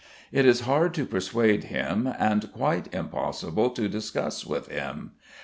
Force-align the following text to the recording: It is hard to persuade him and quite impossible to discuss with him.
It 0.31 0.47
is 0.47 0.61
hard 0.61 0.95
to 0.95 1.05
persuade 1.05 1.65
him 1.65 2.11
and 2.17 2.51
quite 2.51 2.91
impossible 2.91 3.69
to 3.69 3.87
discuss 3.87 4.43
with 4.47 4.67
him. 4.67 5.11